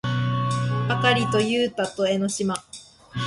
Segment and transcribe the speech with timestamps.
[0.89, 2.55] ばかりとゆうたと江の島